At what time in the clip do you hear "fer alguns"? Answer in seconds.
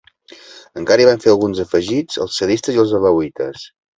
1.25-1.61